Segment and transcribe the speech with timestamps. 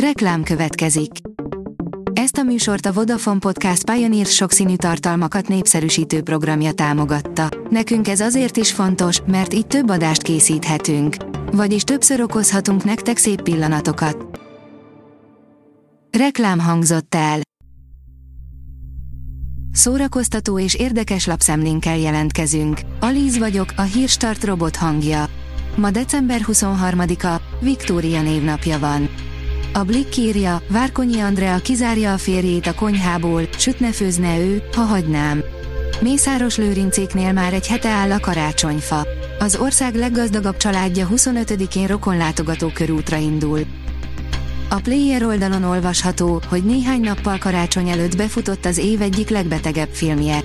[0.00, 1.10] Reklám következik.
[2.12, 7.48] Ezt a műsort a Vodafone Podcast Pioneer sokszínű tartalmakat népszerűsítő programja támogatta.
[7.70, 11.16] Nekünk ez azért is fontos, mert így több adást készíthetünk.
[11.52, 14.40] Vagyis többször okozhatunk nektek szép pillanatokat.
[16.18, 17.40] Reklám hangzott el.
[19.72, 22.80] Szórakoztató és érdekes lapszemlénkkel jelentkezünk.
[23.00, 25.24] Alíz vagyok, a hírstart robot hangja.
[25.76, 29.08] Ma december 23-a, Viktória névnapja van.
[29.76, 35.42] A Blick írja, Várkonyi Andrea kizárja a férjét a konyhából, sütne főzne ő, ha hagynám.
[36.00, 39.06] Mészáros Lőrincéknél már egy hete áll a karácsonyfa.
[39.38, 43.60] Az ország leggazdagabb családja 25-én rokonlátogató körútra indul.
[44.68, 50.40] A Player oldalon olvasható, hogy néhány nappal karácsony előtt befutott az év egyik legbetegebb filmje.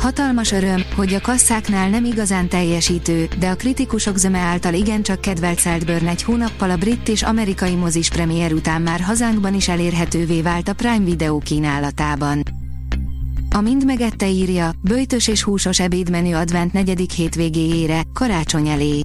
[0.00, 5.58] Hatalmas öröm, hogy a kasszáknál nem igazán teljesítő, de a kritikusok zöme által igencsak kedvelt
[5.58, 10.68] Saltburn egy hónappal a brit és amerikai mozis premier után már hazánkban is elérhetővé vált
[10.68, 12.42] a Prime Video kínálatában.
[13.50, 19.00] A Mind megette írja, bőjtös és húsos ebédmenü advent negyedik hétvégéjére, karácsony elé.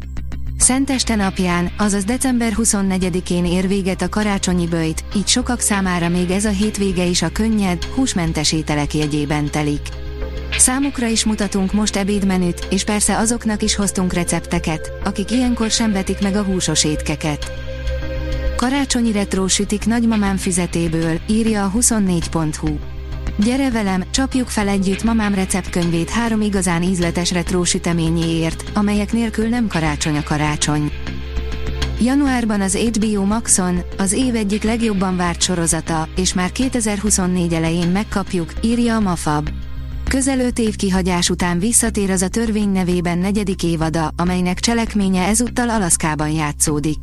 [0.57, 6.45] Szenteste napján, azaz december 24-én ér véget a karácsonyi bőjt, így sokak számára még ez
[6.45, 10.03] a hétvége is a könnyed, húsmentes ételek jegyében telik.
[10.57, 16.21] Számukra is mutatunk most ebédmenüt, és persze azoknak is hoztunk recepteket, akik ilyenkor sem vetik
[16.21, 17.51] meg a húsos étkeket.
[18.55, 22.77] Karácsonyi retró sütik nagymamám füzetéből, írja a 24.hu.
[23.37, 29.67] Gyere velem, csapjuk fel együtt mamám receptkönyvét három igazán ízletes retró süteményéért, amelyek nélkül nem
[29.67, 30.91] karácsony a karácsony.
[32.01, 38.53] Januárban az HBO Maxon, az év egyik legjobban várt sorozata, és már 2024 elején megkapjuk,
[38.61, 39.49] írja a Mafab.
[40.09, 45.69] Közel öt év kihagyás után visszatér az a törvény nevében negyedik évada, amelynek cselekménye ezúttal
[45.69, 46.97] Alaszkában játszódik.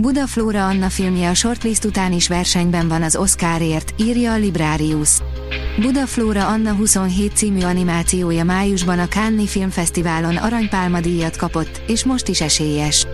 [0.00, 5.10] Budaflóra Anna filmje a shortlist után is versenyben van az Oscarért, írja a Librarius.
[5.80, 12.40] Budaflóra Anna 27 című animációja májusban a Cannes Filmfesztiválon aranypálma díjat kapott, és most is
[12.40, 13.06] esélyes.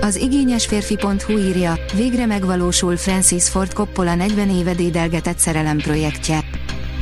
[0.00, 6.44] Az igényes férfi.hu írja, végre megvalósul Francis Ford Coppola 40 éve dédelgetett szerelem projektje.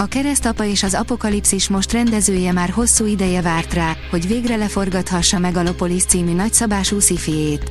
[0.00, 5.38] A keresztapa és az apokalipszis most rendezője már hosszú ideje várt rá, hogy végre leforgathassa
[5.38, 7.70] Megalopolis című nagyszabású szifiét.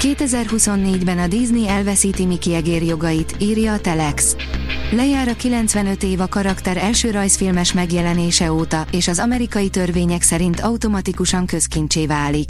[0.00, 4.36] 2024-ben a Disney elveszíti Mickey egér jogait, írja a Telex.
[4.90, 10.60] Lejár a 95 év a karakter első rajzfilmes megjelenése óta, és az amerikai törvények szerint
[10.60, 12.48] automatikusan közkincsé válik.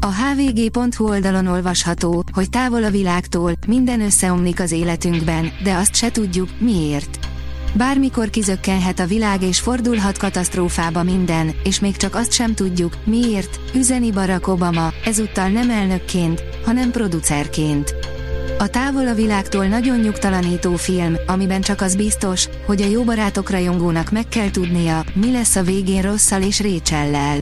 [0.00, 6.10] A hvg.hu oldalon olvasható, hogy távol a világtól, minden összeomlik az életünkben, de azt se
[6.10, 7.25] tudjuk, miért.
[7.76, 13.60] Bármikor kizökkenhet a világ és fordulhat katasztrófába minden, és még csak azt sem tudjuk, miért,
[13.74, 17.94] üzeni Barack Obama, ezúttal nem elnökként, hanem producerként.
[18.58, 23.50] A távol a világtól nagyon nyugtalanító film, amiben csak az biztos, hogy a jó barátok
[23.50, 27.38] rajongónak meg kell tudnia, mi lesz a végén rosszal és Récsellel.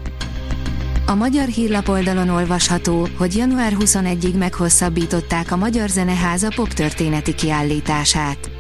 [1.07, 8.54] A magyar hírlap oldalon olvasható, hogy január 21-ig meghosszabbították a Magyar Zeneháza poptörténeti kiállítását.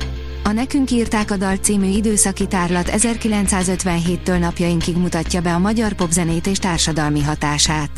[0.47, 6.47] A Nekünk írták a dal című időszaki tárlat 1957-től napjainkig mutatja be a magyar popzenét
[6.47, 7.91] és társadalmi hatását.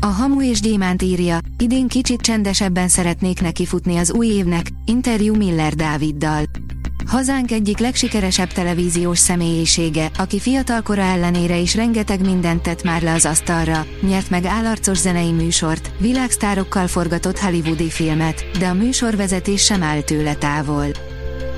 [0.00, 5.74] A Hamu és Gyémánt írja, idén kicsit csendesebben szeretnék nekifutni az új évnek, interjú Miller
[5.74, 6.44] Dáviddal.
[7.06, 13.24] Hazánk egyik legsikeresebb televíziós személyisége, aki fiatalkora ellenére is rengeteg mindent tett már le az
[13.24, 20.00] asztalra, nyert meg állarcos zenei műsort, világsztárokkal forgatott hollywoodi filmet, de a műsorvezetés sem áll
[20.00, 20.86] tőle távol.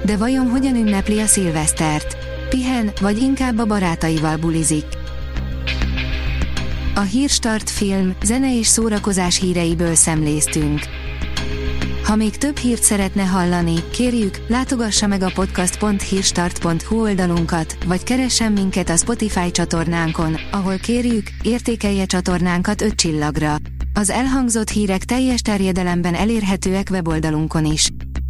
[0.05, 2.17] De vajon hogyan ünnepli a szilvesztert?
[2.49, 4.85] Pihen, vagy inkább a barátaival bulizik?
[6.95, 10.81] A Hírstart film, zene és szórakozás híreiből szemléztünk.
[12.05, 18.89] Ha még több hírt szeretne hallani, kérjük, látogassa meg a podcast.hírstart.hu oldalunkat, vagy keressen minket
[18.89, 23.57] a Spotify csatornánkon, ahol kérjük, értékelje csatornánkat 5 csillagra.
[23.95, 27.91] Az elhangzott hírek teljes terjedelemben elérhetőek weboldalunkon is.